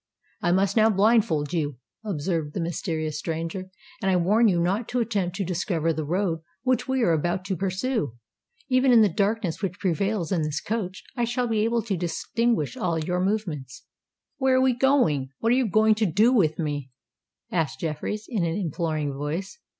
"I 0.41 0.51
must 0.51 0.75
now 0.75 0.89
blindfold 0.89 1.53
you," 1.53 1.77
observed 2.03 2.55
the 2.55 2.59
mysterious 2.59 3.19
stranger; 3.19 3.69
"and 4.01 4.09
I 4.09 4.15
warn 4.15 4.47
you 4.47 4.59
not 4.59 4.87
to 4.89 4.99
attempt 4.99 5.35
to 5.35 5.45
discover 5.45 5.93
the 5.93 6.03
road 6.03 6.39
which 6.63 6.87
we 6.87 7.03
are 7.03 7.11
about 7.13 7.45
to 7.45 7.55
pursue. 7.55 8.15
Even 8.67 8.91
in 8.93 9.03
the 9.03 9.13
darkness 9.13 9.61
which 9.61 9.77
prevails 9.77 10.31
in 10.31 10.41
this 10.41 10.59
coach, 10.59 11.03
I 11.15 11.25
shall 11.25 11.47
be 11.47 11.59
able 11.65 11.83
to 11.83 11.95
distinguish 11.95 12.75
all 12.75 12.97
your 12.97 13.23
movements." 13.23 13.85
"Where 14.37 14.55
are 14.55 14.61
we 14.61 14.73
going?—what 14.73 15.51
are 15.51 15.55
you 15.55 15.67
about 15.67 15.97
to 15.97 16.07
do 16.11 16.33
with 16.33 16.57
me?" 16.57 16.89
asked 17.51 17.81
Jeffreys, 17.81 18.25
in 18.27 18.43
an 18.43 18.55
imploring 18.55 19.13
voice. 19.13 19.59